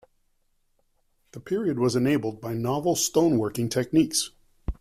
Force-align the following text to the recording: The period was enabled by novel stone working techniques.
The 1.33 1.39
period 1.39 1.77
was 1.77 1.95
enabled 1.95 2.41
by 2.41 2.55
novel 2.55 2.95
stone 2.95 3.37
working 3.37 3.69
techniques. 3.69 4.31